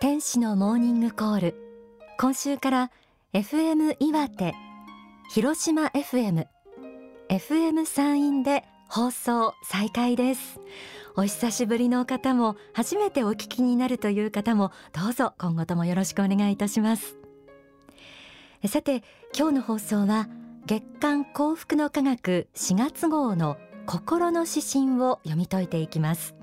[0.00, 1.64] 天使のモーニングコール。
[2.18, 2.90] 今週から
[3.32, 4.54] FM 岩手
[5.30, 6.46] 広島 FM
[7.28, 10.60] FM 山陰で放送再開です。
[11.16, 17.16] お久しぶりの方も初めてお聞きになるという方もどうぞ今後ともよろしくお願いいたします。
[18.66, 19.02] さて
[19.36, 20.28] 今日の放送は
[20.66, 23.56] 月刊幸福の科学4月号の
[23.86, 26.34] 心の指針を読み解いていきます。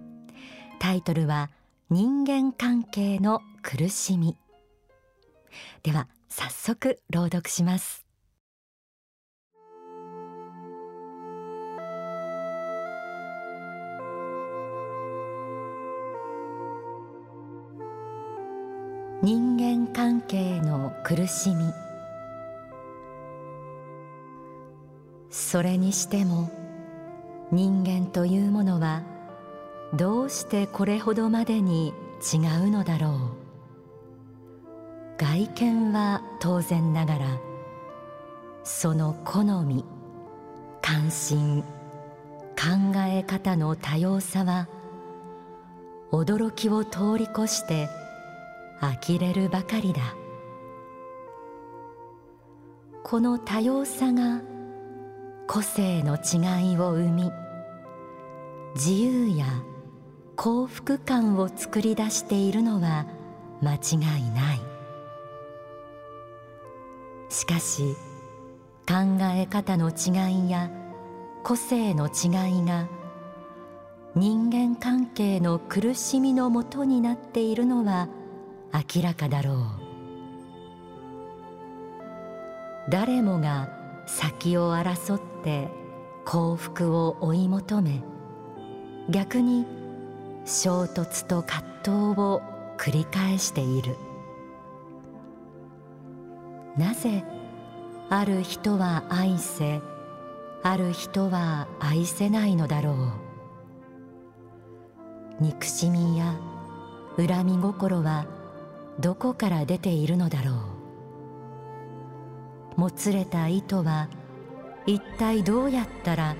[0.79, 1.49] タイトルは
[1.89, 4.37] 人間関係の苦しみ。
[5.83, 8.05] では早速朗読します。
[19.23, 21.71] 人間関係の苦しみ。
[25.29, 26.60] それにしても
[27.51, 29.03] 人間というものは
[29.93, 31.93] どうしてこれほどまでに
[32.33, 33.41] 違うのだろう。
[35.17, 37.39] 外見は当然ながら
[38.63, 39.85] その好み
[40.81, 41.61] 関心
[42.55, 44.67] 考え方の多様さは
[46.11, 47.87] 驚きを通り越して
[48.79, 50.01] 呆れるばかりだ。
[53.03, 54.41] この多様さが
[55.47, 57.31] 個性の違いを生み
[58.75, 59.45] 自由や
[60.35, 63.05] 幸福感を作り出しているのは
[63.61, 64.59] 間違いない。
[67.29, 67.95] しかし
[68.87, 70.69] 考え方の違いや
[71.43, 72.87] 個性の違いが
[74.15, 78.09] 人間関係の苦しみのもとになっているのは
[78.73, 79.91] 明らかだろう。
[82.89, 83.69] 誰もが
[84.07, 85.69] 先を争って
[86.25, 88.03] 幸福を追い求め
[89.09, 89.65] 逆に
[90.45, 92.41] 衝突と葛藤を
[92.77, 93.95] 繰り返している。
[96.77, 97.23] なぜ
[98.09, 99.81] ある人は愛せ
[100.63, 102.91] ある人は愛せないのだろ
[105.39, 105.43] う。
[105.43, 106.37] 憎しみや
[107.17, 108.25] 恨み心は
[108.99, 110.51] どこから出ているのだろ
[112.77, 112.79] う。
[112.79, 114.07] もつれた糸は
[114.85, 116.35] 一体どうやったら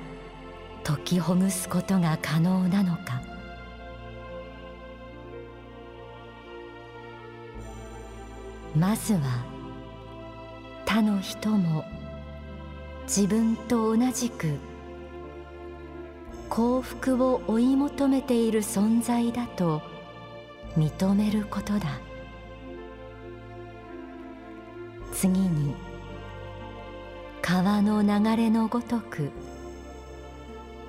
[0.84, 3.22] 解きほぐすことが可能なのか。
[8.76, 9.46] まずは
[10.86, 11.84] 他の人も
[13.04, 14.58] 自分と同じく
[16.50, 19.82] 幸福を追い求めている存在だと
[20.78, 22.00] 認めることだ。
[25.14, 25.76] 次に
[27.42, 29.32] 川の流れのごとく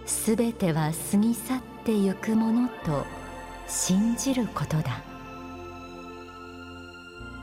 [0.06, 3.04] すべては過ぎ去ってゆくものと
[3.68, 5.02] 信じることだ。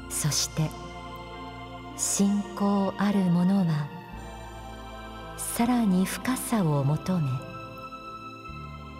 [0.09, 0.69] そして
[1.97, 3.87] 信仰ある者は
[5.37, 7.29] さらに深さを求め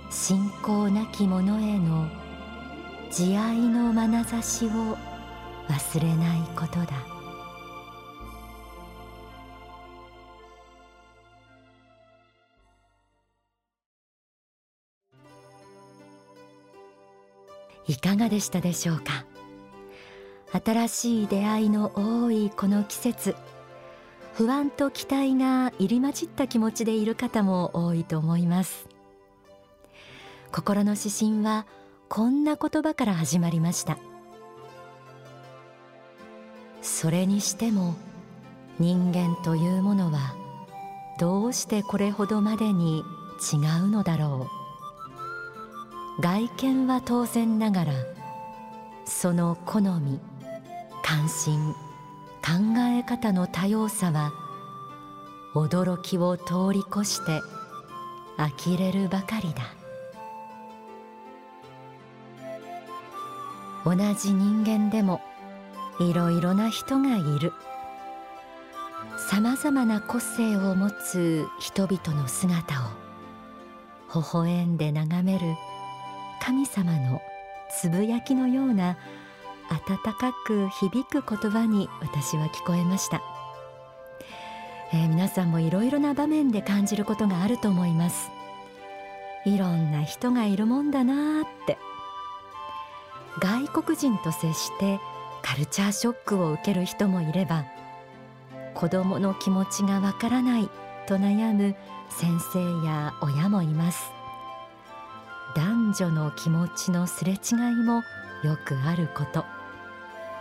[0.09, 2.07] 信仰なき者への
[3.11, 4.97] 慈愛の眼差しを
[5.67, 7.18] 忘れないことだ。
[17.89, 19.25] いかがでしたでしょうか？
[20.63, 23.35] 新しい出会いの多いこの季節
[24.35, 28.87] 不安と期待が入り混じった気持ちでいる方も多いと思います。
[30.51, 31.65] 心の指針は
[32.09, 33.97] こんな言葉から始まりました。
[36.83, 37.95] それにしても
[38.77, 40.35] 人間というものは
[41.19, 43.03] どうしてこれほどまでに
[43.51, 44.58] 違うのだろう？
[46.19, 47.93] 外見は当然ながら
[49.05, 50.19] その好み
[51.01, 51.73] 関心
[52.41, 54.33] 考え方の多様さは
[55.55, 57.41] 驚きを通り越して
[58.37, 59.63] 呆れるばかりだ。
[63.85, 65.21] 同じ人間でも
[65.99, 67.53] いろいろな人がいる。
[69.29, 75.55] さまざまな個性を持つ人々の姿を微笑んで眺める
[76.41, 77.21] 神様の
[77.69, 78.97] つぶやきのような
[79.69, 83.21] 温かく響く言葉に私は聞こえました、
[84.91, 88.31] えー、皆さんもいろいろな場面で感じることがあると思います。
[89.45, 91.77] いろんな人がいるもんだなって。
[93.39, 94.99] 外国人と接して
[95.41, 97.65] カルチャーショックを受ける人もいれば
[98.73, 100.69] 子供の気持ちがわからない
[101.07, 101.75] と悩む
[102.09, 104.18] 先生や親もいます。
[105.89, 108.03] 男女の気持ちのすれ違いも
[108.43, 109.43] よくあること。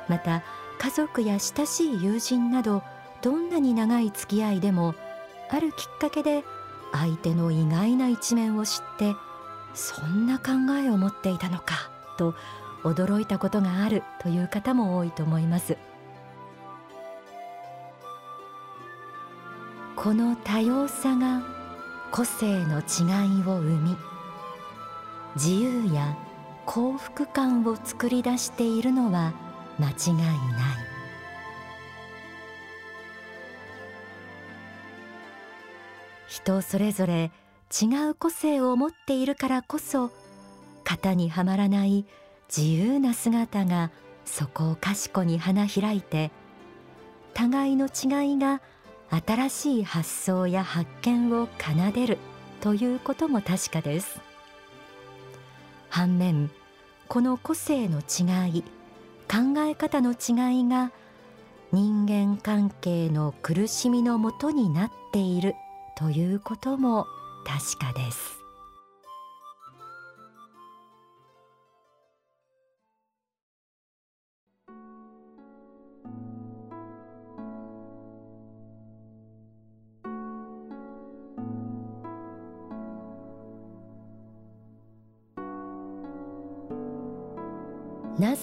[0.07, 0.43] また
[0.79, 2.83] 家族や親しい友人など
[3.23, 4.95] どんなに長い付き合いでも
[5.51, 6.45] あるきっかけで
[6.93, 9.15] 相手の意外な一面を知って
[9.75, 12.35] そんな考えを持っていたのかと
[12.85, 15.79] 驚いたことがあるという方も多いと思います。
[19.97, 21.43] この多様さが
[22.13, 23.97] 個性の違いを生み
[25.35, 26.17] 自由や
[26.67, 29.33] 幸福感を作り出しているのは
[29.79, 30.99] 間違いない。
[36.27, 37.31] 人それぞれ
[37.83, 40.11] 違う個性を持っているからこそ
[40.85, 42.07] 型にはまらない
[42.55, 43.91] 自由な姿が
[44.25, 46.31] そこをかしこに花開いて
[47.35, 48.61] 互いの違いが
[49.11, 52.19] 新しい発想や発見を奏でる
[52.61, 54.28] ということも確かです。
[55.89, 56.51] 反面
[57.09, 58.63] この個性の違い
[59.31, 60.93] 考え方の違いが
[61.73, 65.55] 人間関係の苦しみのもとになっている
[65.97, 67.07] ということも
[67.45, 68.38] 確かです。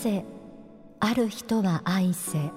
[0.06, 0.24] なぜ
[1.00, 2.52] ある人は愛せ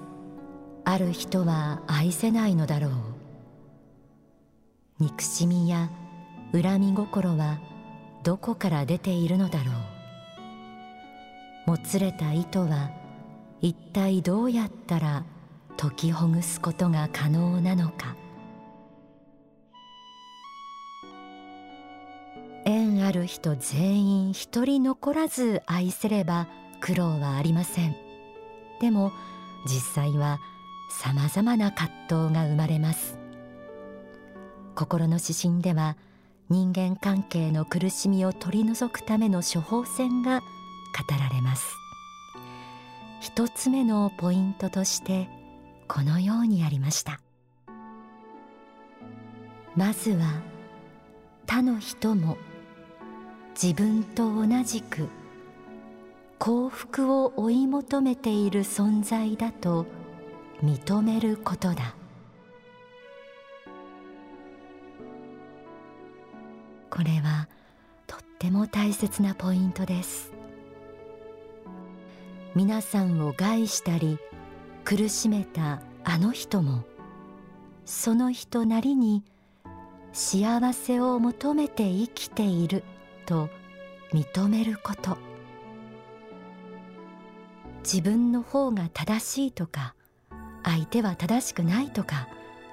[0.85, 2.91] ある人は愛せないのだろう。
[4.99, 5.89] 憎しみや
[6.53, 7.59] 恨み心は
[8.23, 9.71] どこから出ているのだろ
[11.65, 11.71] う。
[11.71, 12.91] もつれた糸は
[13.61, 15.25] 一体どうやったら
[15.75, 18.15] 解きほぐすことが可能なのか。
[22.65, 26.47] 縁ある人全員一人残らず愛せれば
[26.79, 27.95] 苦労はありません。
[28.79, 29.11] でも
[29.65, 30.39] 実際は
[30.89, 31.89] さまざまな葛
[32.27, 33.17] 藤が生まれます。
[34.75, 35.97] 心の指針では
[36.49, 40.45] 人間関係の苦しみを取り除くための処方箋が語
[41.19, 41.75] られます。
[43.21, 45.27] 一つ目のポイントとして
[45.87, 47.19] このようにありました。
[49.75, 50.41] まずは
[51.45, 52.37] 他の人も
[53.61, 55.07] 自分と同じく
[56.39, 59.85] 幸福を追い求めている存在だと
[60.63, 61.93] 認めることだ。
[66.89, 67.49] これは
[68.07, 70.31] とっても大切なポイントです。
[72.55, 74.17] 皆さんを害したり
[74.85, 76.85] 苦しめたあの人も
[77.83, 79.25] その人なりに
[80.13, 82.85] 幸せを求めて生きている
[83.25, 83.49] と
[84.13, 85.28] 認めること。
[87.83, 89.95] 自分の方が正しいとか
[90.63, 92.27] 相手は正しくないとか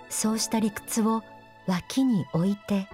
[0.08, 1.22] そうした理屈を
[1.66, 2.88] 脇に置いて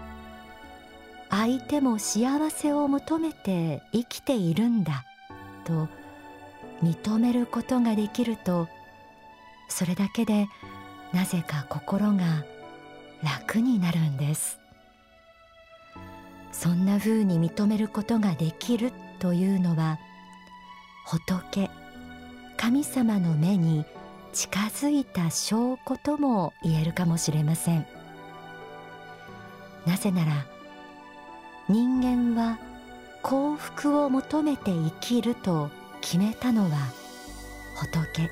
[1.31, 5.05] 相手も幸せを求めて生きているんだ
[5.65, 5.89] と
[6.83, 8.69] 認めることができると
[9.69, 10.47] それだけで
[11.13, 12.45] なぜか心が
[13.23, 14.59] 楽になるんです。
[16.53, 19.99] そんな風に認めることができるというのは
[21.07, 21.71] 仏
[22.63, 23.85] 神様の目に
[24.33, 27.85] 近づいた証拠とも言えるかもしれません。
[29.85, 30.47] なぜなら
[31.69, 32.61] 人間は
[33.25, 35.71] 幸福を求めて生きると
[36.03, 36.77] 決めたのは
[37.81, 38.31] 仏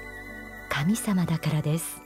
[0.69, 2.01] 神様だからです。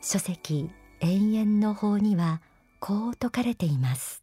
[0.00, 2.40] 書籍永遠の法には
[2.78, 4.21] こう説かれています。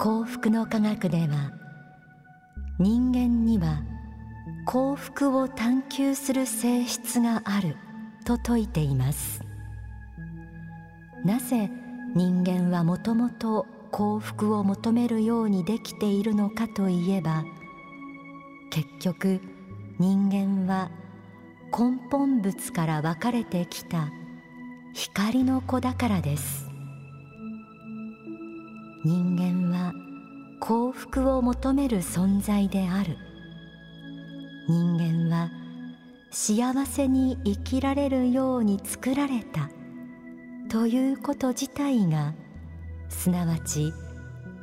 [0.00, 1.52] 幸福の科学では
[2.78, 3.82] 人間には
[4.64, 7.76] 幸福を探求する性質がある
[8.24, 9.42] と説いています。
[11.22, 11.68] なぜ
[12.16, 17.44] 人間はもともと幸福を求めるようにできているのかといえば
[18.70, 19.42] 結局
[19.98, 20.90] 人間は
[21.78, 24.08] 根本物から分かれてきた
[24.94, 26.69] 光の子だからです。
[29.02, 29.94] 人間は
[30.60, 33.16] 幸福を求める存在である。
[34.68, 35.50] 人間は
[36.30, 39.70] 幸せに生きられるように作られた。
[40.68, 42.34] ということ自体が
[43.08, 43.94] すなわち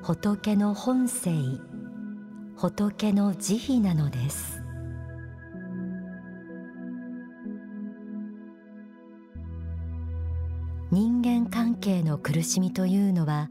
[0.03, 1.31] 仏の本性
[2.55, 4.61] 仏の慈悲なのです。
[10.91, 13.49] 人間関係の苦しみというのは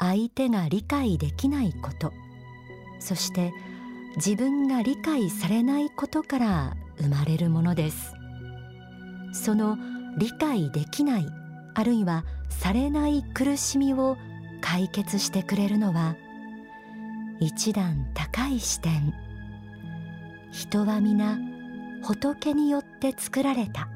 [0.00, 2.12] 相手が理解できないこと。
[2.98, 3.52] そして
[4.16, 8.14] 自分が理解されないことから生まれるものです。
[9.32, 9.76] その
[10.18, 11.26] 理解できない
[11.74, 14.16] あるいはされない苦しみを
[14.60, 16.16] 解決してくれるのは
[17.38, 19.12] 一段高い視点。
[20.50, 21.38] 人は皆
[22.02, 23.88] 仏によって作られた。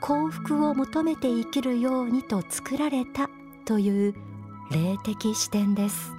[0.00, 3.28] 幸福を求めて生きるようにと作られた
[3.64, 4.27] という
[4.70, 6.12] 霊的視点です。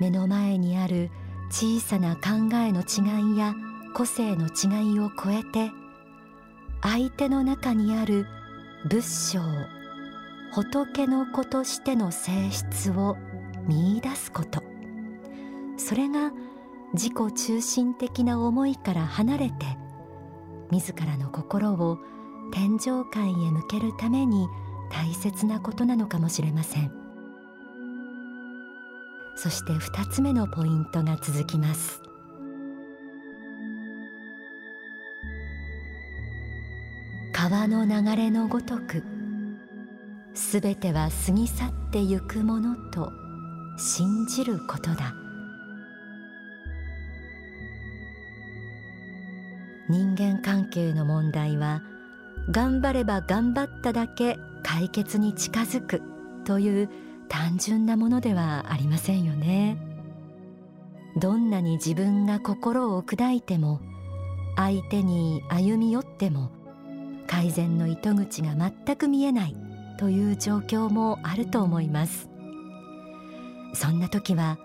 [0.00, 1.10] 目の前にある
[1.50, 3.54] 小さな考えの違いや
[3.94, 5.70] 個性の違いを超えて
[6.82, 8.26] 相手の中にある
[8.88, 9.38] 仏性
[10.52, 13.16] 仏の子としての性質を
[13.66, 14.62] 見いだすこと。
[15.76, 16.32] それが
[16.92, 19.78] 自己中心的な思いから離れて
[20.70, 21.98] 自らの心を
[22.52, 24.48] 天上界へ向けるために
[24.90, 26.92] 大切なことなのかもしれません。
[29.36, 32.02] そして二つ目のポイントが続きます。
[37.32, 39.04] 川の流れのごとく
[40.34, 43.12] すべては過ぎ去ってゆくものと
[43.78, 45.14] 信じることだ。
[49.88, 51.80] 人間関係の問題は
[52.50, 56.02] 頑張れば頑張っただけ解決に近づく
[56.44, 56.88] という
[57.28, 59.76] 単純なものではありませんよね。
[61.16, 63.80] どんなに自分が心を砕いても
[64.56, 66.50] 相手に歩み寄っても
[67.26, 69.56] 改善の糸口が全く見えない
[69.98, 72.28] という状況もあると思います。
[73.74, 74.58] そんな時は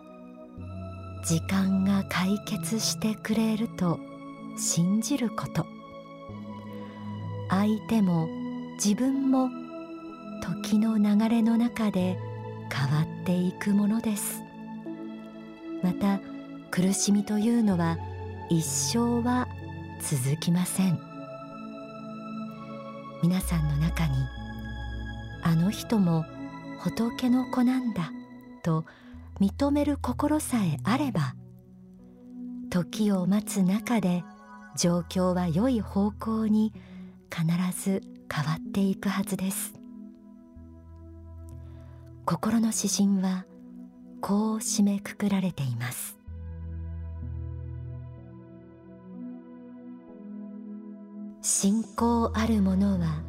[1.25, 4.00] 時間が解決してくれると
[4.58, 5.73] 信じること。
[7.50, 8.28] 相手も
[8.76, 9.50] 自分も
[10.42, 12.18] 時の流れの中で
[12.72, 14.42] 変わっていくものです。
[15.82, 16.20] また
[16.72, 17.98] 苦しみというのは
[18.50, 19.48] 一生は
[20.02, 21.00] 続きません。
[23.22, 24.14] 皆さんの中に
[25.44, 26.26] あの人も
[26.80, 28.12] 仏の子なんだ
[28.64, 28.86] と
[29.40, 31.36] 認める心さえあれば
[32.70, 34.24] 時を待つ中で
[34.78, 36.74] 状況は良い方向に
[37.34, 37.48] 必
[37.82, 39.74] ず変わっていくはずです。
[42.25, 43.46] 心の指針は
[44.22, 46.18] こう締めくくられています。
[51.42, 53.24] 信仰ある者は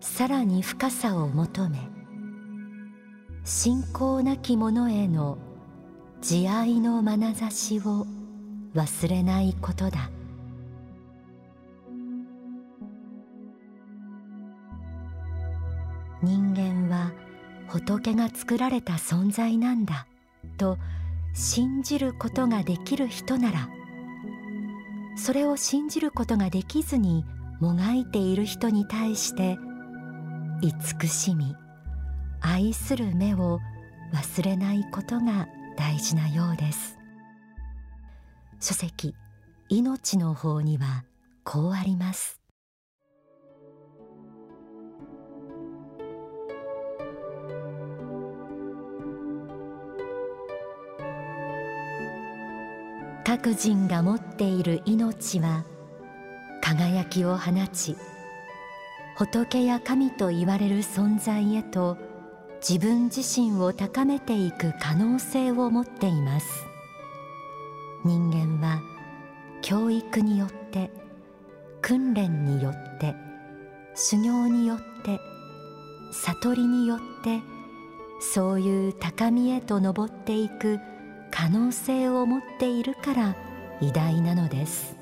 [0.00, 1.78] さらに深さを求め
[3.44, 5.38] 信仰なき者への
[6.20, 8.06] 慈愛の眼差しを
[8.74, 10.10] 忘れないことだ。
[17.86, 20.06] 仏が作られた存在なんだ
[20.56, 20.78] と
[21.34, 23.68] 信じることができる人なら
[25.16, 27.24] それを信じることができずに
[27.60, 29.58] もがいている人に対して
[30.62, 31.54] 慈しみ
[32.40, 33.60] 愛する目を
[34.12, 36.98] 忘れないことが大事なようです。
[38.60, 39.14] 書籍
[39.68, 41.04] 命の方には
[41.44, 42.41] こうあります。
[53.34, 55.64] 各人が持っている命は
[56.60, 57.96] 輝きを放ち
[59.16, 61.96] 仏や神と言われる存在へと
[62.60, 66.66] 自分自身を高めていく可能性を持っています。
[68.04, 68.82] 人間は
[69.62, 70.90] 教育によって
[71.80, 73.14] 訓練によって
[73.94, 75.18] 修行によって
[76.12, 77.40] 悟りによって
[78.20, 80.80] そういう高みへと登っていく
[81.32, 83.36] 可能性を持っているから
[83.80, 84.94] 偉大なのです。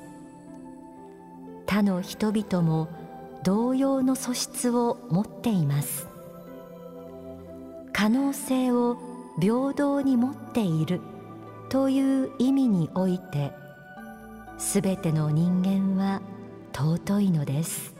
[1.66, 2.88] 他の人々も
[3.44, 6.08] 同様の素質を持っています。
[7.92, 8.96] 可能性を
[9.40, 11.00] 平等に持っている
[11.68, 13.52] という意味において
[14.58, 16.20] すべての人間は
[16.72, 17.94] 尊いのです。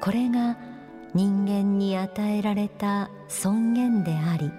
[0.00, 0.56] これが
[1.14, 4.50] 人間に与えられた尊厳であり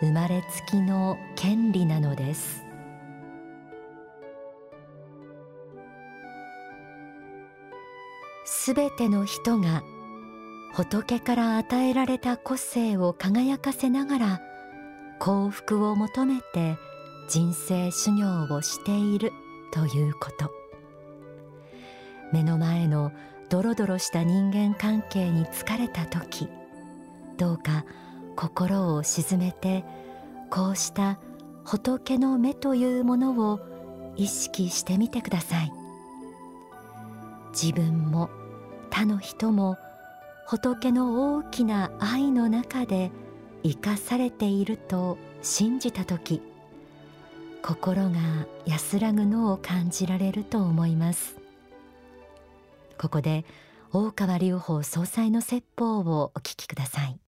[0.00, 2.64] 生まれつきの権利なのです。
[8.44, 9.82] すべての人が
[10.72, 14.40] 仏から与えられた個性を輝かせながら
[15.18, 16.76] 幸福を求めて
[17.28, 19.32] 人生修行をしている
[19.72, 20.50] ということ。
[22.32, 23.12] 目の前の
[23.48, 26.48] ドロドロした人間関係に疲れた時
[27.38, 27.84] どうか
[28.36, 29.84] 心を静めて
[30.50, 31.18] こうした
[31.64, 33.60] 仏の目というものを
[34.16, 35.72] 意識してみてください。
[37.50, 38.30] 自分も
[38.90, 39.76] 他の人も
[40.46, 43.10] 仏の大きな愛の中で
[43.62, 46.42] 生かされていると信じた時
[47.62, 51.36] 心が安らぐのを感じられると思います。
[52.96, 53.44] ここで
[53.92, 57.25] 大川隆法総裁の説法をお聞きください。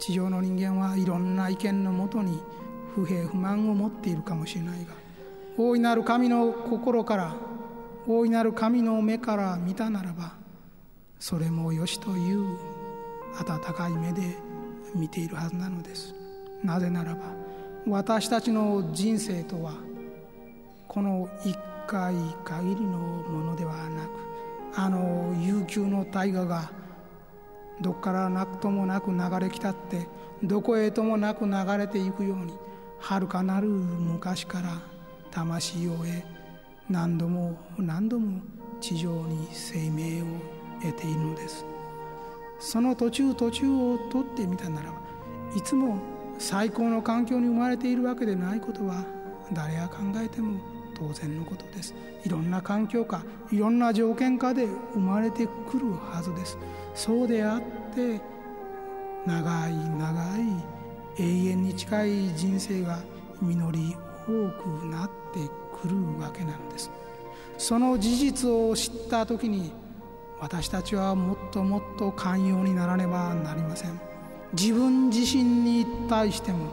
[0.00, 2.40] 地上の人間はいろんな意見のもとに
[2.94, 4.94] 不平不満を持っているかもしれないが
[5.56, 7.36] 大いなる神の心から
[8.08, 10.32] 大いなる神の目から見たならば
[11.18, 12.56] それもよしという
[13.38, 14.36] 温かい目で
[14.94, 16.14] 見ているはずなのです。
[16.64, 17.20] なぜならば
[17.86, 19.74] 私たちの人生とは
[20.88, 22.14] この一回
[22.44, 24.10] 限りのものではなく
[24.74, 26.70] あの悠久の大河が
[27.80, 30.06] どこからなくともなく流れ来たって
[30.42, 32.54] どこへともなく流れていくように
[32.98, 34.82] はるかなる昔から
[35.30, 36.06] 魂を得
[36.88, 38.40] 何度も何度も
[38.80, 40.24] 地上に生命を
[40.82, 41.64] 得ているのです。
[42.58, 44.98] その途中途中を取ってみたならば
[45.56, 45.98] いつも
[46.38, 49.04] 最高の環境に生まれているわけでないことは
[49.52, 50.60] 誰が考えても
[50.94, 51.94] 当然のことです。
[52.24, 56.58] いろんな環境下いろんな条件下で生まれてくるはずです。
[56.94, 58.20] そうであって
[59.26, 60.80] 長い長い
[61.18, 62.98] 永遠に近い人生が
[63.40, 65.40] 実り多くなって
[65.80, 66.90] くるわけなのです。
[67.58, 69.72] その事実を知った時に
[70.40, 74.00] 私たちはもっともっと寛容にならねばなりません。
[74.52, 76.70] 自分自身に対しても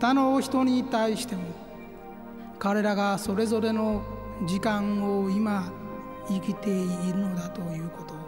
[0.00, 1.42] 他の人に対しても
[2.58, 4.02] 彼らがそれぞれの
[4.46, 5.72] 時間を今
[6.28, 6.72] 生きてい
[7.12, 8.14] るのだということ。
[8.14, 8.25] を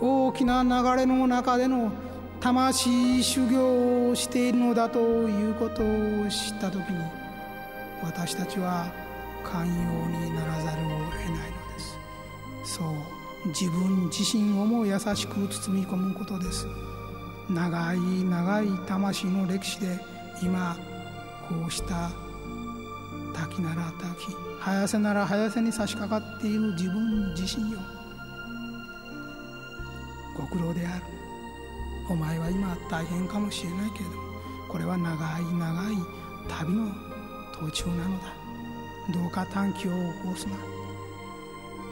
[0.00, 1.92] 大きな流れの中での
[2.40, 7.04] 魂修行をしているのだということを知った時に
[8.02, 8.92] 私たちは
[9.42, 9.72] 寛容
[10.08, 11.36] にならざるを得ないの
[12.64, 12.76] です。
[12.76, 16.66] そう自分自身をも優しく包み込むことです。
[17.48, 19.98] 長い長い魂の歴史で
[20.42, 20.76] 今
[21.48, 22.10] こうした
[23.32, 27.78] 滝なら滝早瀬なら早瀬に差し掛かっている自分自身よ。
[30.36, 31.04] ご苦労である。
[32.08, 34.22] お前は今大変かもしれないけれども
[34.68, 35.96] これは長い長い
[36.48, 36.92] 旅の
[37.52, 38.32] 途中なのだ。
[39.12, 39.96] どうか短期を起
[40.28, 40.56] こすな。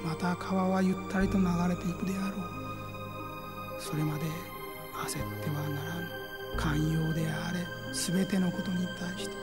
[0.05, 3.81] また川はゆったりと流れていくであろう。
[3.81, 4.25] それまで
[4.95, 6.09] 焦ってはならぬ
[6.57, 7.59] 寛容であれ
[7.93, 9.35] 全てのことに対して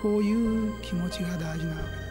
[0.00, 2.05] こういう気持ちが大事なわけで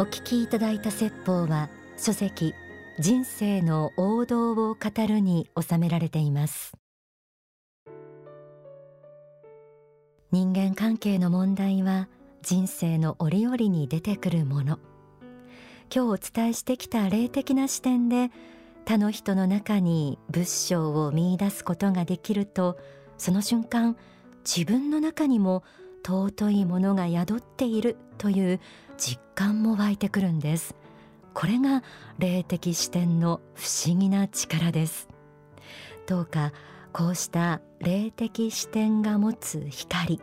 [0.00, 2.54] お聞きいただいた説法は書籍
[2.98, 6.72] 人生の王道を語るに収められています。
[10.32, 12.08] 人間関係の問題は
[12.40, 14.78] 人生の折々に出てくるもの。
[15.94, 18.30] 今日お伝えしてきた霊的な視点で
[18.86, 22.78] 他の人の中に仏性を見出すことができると
[23.18, 23.98] その瞬間
[24.46, 25.62] 自分の中にも
[26.02, 28.60] 尊いものが宿っているという
[29.00, 30.76] 実感も湧いてくるんです。
[31.32, 31.82] これが
[32.18, 35.08] 霊的視点の不思議な力です。
[36.06, 36.52] どうか
[36.92, 40.20] こうした霊的視点が持つ光、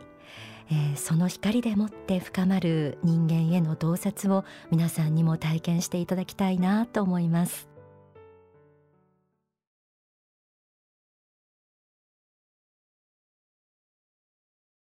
[0.70, 7.68] えー、その光でもって深まる人間への洞察を皆さんにも体験していただきたいなと思います。